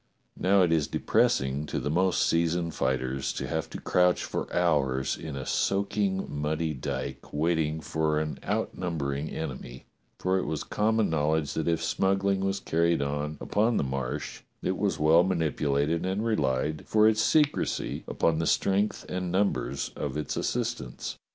Now 0.35 0.63
it 0.63 0.71
is 0.71 0.87
depressing 0.87 1.67
to 1.67 1.77
the 1.79 1.91
most 1.91 2.25
seasoned 2.25 2.73
fighters 2.73 3.31
to 3.33 3.47
have 3.47 3.69
to 3.69 3.79
crouch 3.79 4.23
for 4.23 4.51
hours 4.51 5.15
in 5.15 5.35
a 5.35 5.45
soaking 5.45 6.25
muddy 6.27 6.73
dyke 6.73 7.31
wait 7.31 7.53
ting 7.59 7.81
for 7.81 8.17
an 8.19 8.39
outnumbering 8.43 9.29
enemy; 9.29 9.85
for 10.17 10.39
it 10.39 10.47
was 10.47 10.63
common 10.63 11.11
knowledge 11.11 11.53
that 11.53 11.67
if 11.67 11.83
smuggling 11.83 12.39
was 12.39 12.59
carried 12.59 13.03
on 13.03 13.37
upon 13.39 13.77
the 13.77 13.83
Marsh, 13.83 14.41
it 14.63 14.75
was 14.75 14.97
well 14.97 15.21
manipulated 15.21 16.03
and 16.03 16.25
relied 16.25 16.81
for 16.87 17.07
its 17.07 17.21
secrecy 17.21 18.03
upon 18.07 18.39
the 18.39 18.47
strength 18.47 19.05
and 19.07 19.31
numbers 19.31 19.91
of 19.95 20.17
its 20.17 20.35
assistants. 20.35 21.19